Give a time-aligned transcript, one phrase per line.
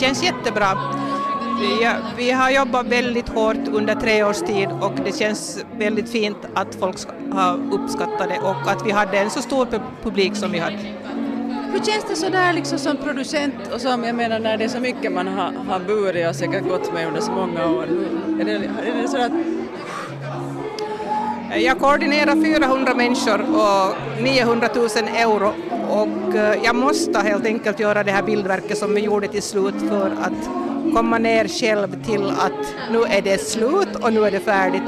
[0.00, 0.78] känns jättebra.
[1.60, 6.36] Vi, vi har jobbat väldigt hårt under tre års tid och det känns väldigt fint
[6.54, 6.96] att folk
[7.32, 9.66] har uppskattat det och att vi hade en så stor
[10.02, 10.76] publik som vi hade.
[11.72, 14.80] Hur känns det sådär liksom som producent och som, jag menar när det är så
[14.80, 17.84] mycket man har, har burit och säkert gått med under så många år.
[18.40, 19.32] Är det, är det så att
[21.56, 25.52] jag koordinerar 400 människor och 900 000 euro
[25.88, 29.74] och eh, jag måste helt enkelt göra det här bildverket som vi gjorde till slut
[29.88, 30.50] för att
[30.94, 34.82] komma ner själv till att nu är det slut och nu är det färdigt.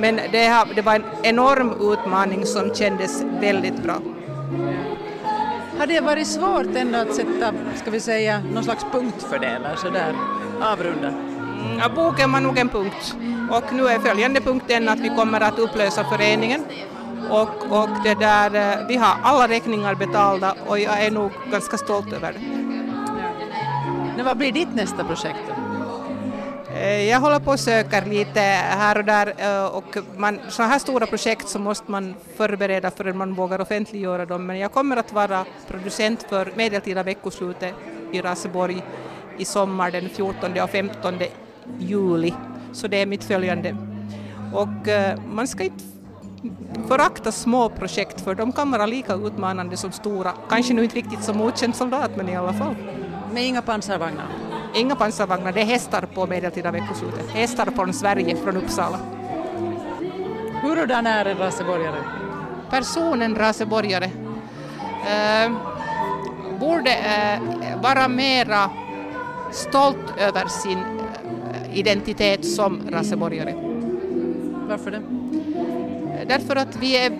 [0.00, 3.94] Men det, det var en enorm utmaning som kändes väldigt bra.
[5.78, 9.46] Har det varit svårt ändå att sätta, ska vi säga, någon slags punkt för det
[9.46, 10.14] eller sådär,
[10.62, 11.08] avrunda?
[11.08, 13.16] Mm, ja, boken var nog en punkt
[13.50, 16.64] och nu är följande punkten att vi kommer att upplösa föreningen
[17.30, 21.76] och, och det där, eh, vi har alla räkningar betalda och jag är nog ganska
[21.76, 22.40] stolt över det.
[24.16, 25.50] Men vad blir ditt nästa projekt?
[26.74, 30.78] Eh, jag håller på och söker lite här och där eh, och man, så här
[30.78, 35.12] stora projekt så måste man förbereda förrän man vågar offentliggöra dem men jag kommer att
[35.12, 37.74] vara producent för medeltida veckoslutet
[38.12, 38.82] i Raseborg
[39.38, 41.14] i sommar den 14 och 15
[41.78, 42.34] juli
[42.74, 43.76] så det är mitt följande.
[44.52, 45.84] Och eh, man ska inte
[46.88, 51.24] förakta små projekt för de kan vara lika utmanande som stora, kanske nu inte riktigt
[51.24, 52.76] som okänd soldat men i alla fall.
[53.32, 54.26] Med inga pansarvagnar?
[54.74, 57.30] Inga pansarvagnar, det är hästar på medeltida veckoslutet.
[57.30, 58.98] Hästar från Sverige, från Uppsala.
[60.62, 62.02] Hurdan är en raseborgare?
[62.70, 64.10] Personen raseborgare
[65.06, 65.52] eh,
[66.60, 67.40] borde eh,
[67.82, 68.70] vara mera
[69.50, 70.78] stolt över sin
[71.74, 73.54] identitet som raseborgare.
[74.68, 75.02] Varför det?
[76.28, 77.12] Därför att vi är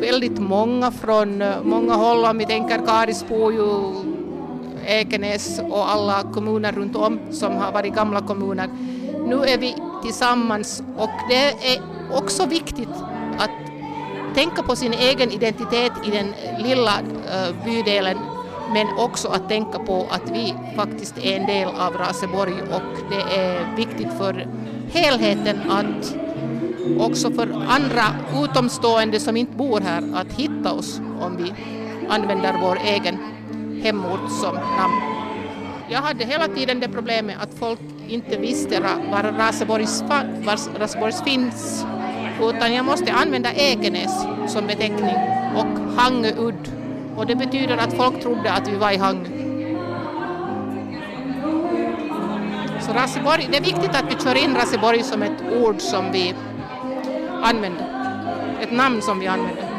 [0.00, 3.52] väldigt många från eh, många håll, om vi tänker Karisbo,
[4.86, 8.68] Ekenäs och alla kommuner runt om som har varit gamla kommuner.
[9.26, 12.94] Nu är vi tillsammans och det är också viktigt
[13.38, 13.50] att
[14.34, 18.18] tänka på sin egen identitet i den lilla uh, bydelen
[18.72, 23.36] men också att tänka på att vi faktiskt är en del av Raseborg och det
[23.38, 24.46] är viktigt för
[24.92, 26.16] helheten att
[26.98, 28.04] också för andra
[28.44, 31.54] utomstående som inte bor här att hitta oss om vi
[32.08, 33.18] använder vår egen
[33.82, 35.02] hemort som namn.
[35.88, 41.86] Jag hade hela tiden det problemet att folk inte visste var Raseborgs, var Raseborgs finns
[42.42, 45.16] utan jag måste använda Ekenäs som beteckning
[45.56, 46.81] och Hangö udd
[47.16, 49.26] och det betyder att folk trodde att vi var i hang.
[52.80, 56.34] Så Raseborg, det är viktigt att vi kör in Raseborg som ett ord som vi
[57.42, 57.86] använder,
[58.62, 59.71] ett namn som vi använder.